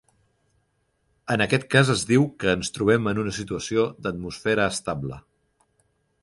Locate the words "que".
2.43-2.49